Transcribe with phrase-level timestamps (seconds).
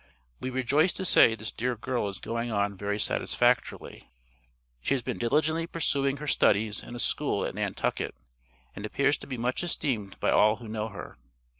[0.39, 4.09] We rejoice to say this dear girl is going on very satisfactorily.
[4.81, 8.15] She has been diligently pursuing her studies in a school at Nantucket,
[8.75, 11.17] and appears to be much esteemed by all who know her.